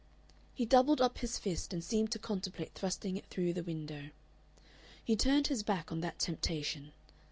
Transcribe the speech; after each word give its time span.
He 0.55 0.65
doubled 0.65 0.99
up 0.99 1.19
his 1.19 1.37
fist, 1.37 1.71
and 1.73 1.83
seemed 1.83 2.11
to 2.13 2.17
contemplate 2.17 2.73
thrusting 2.73 3.17
it 3.17 3.27
through 3.27 3.53
the 3.53 3.61
window. 3.63 4.09
He 5.05 5.15
turned 5.15 5.45
his 5.45 5.61
back 5.61 5.91
on 5.91 5.99
that 6.01 6.17
temptation. 6.17 6.93